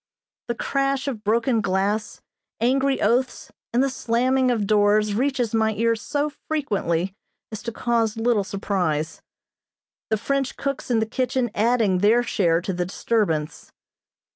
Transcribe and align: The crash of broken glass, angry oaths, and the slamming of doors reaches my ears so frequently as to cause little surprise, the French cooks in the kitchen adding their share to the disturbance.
The 0.47 0.55
crash 0.55 1.07
of 1.07 1.23
broken 1.23 1.61
glass, 1.61 2.21
angry 2.59 2.99
oaths, 3.03 3.51
and 3.71 3.83
the 3.83 3.89
slamming 3.91 4.49
of 4.49 4.65
doors 4.65 5.13
reaches 5.13 5.53
my 5.53 5.75
ears 5.75 6.01
so 6.01 6.31
frequently 6.47 7.13
as 7.51 7.61
to 7.61 7.71
cause 7.71 8.17
little 8.17 8.43
surprise, 8.43 9.21
the 10.09 10.17
French 10.17 10.57
cooks 10.57 10.89
in 10.89 11.01
the 11.01 11.05
kitchen 11.05 11.51
adding 11.53 11.99
their 11.99 12.23
share 12.23 12.61
to 12.61 12.73
the 12.73 12.87
disturbance. 12.87 13.71